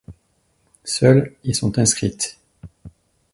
Seules 0.83 1.35
y 1.43 1.53
sont 1.53 1.77
inscrites. 1.77 2.39